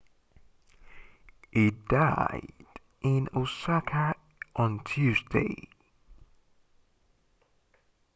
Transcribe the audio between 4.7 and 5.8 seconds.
tuesday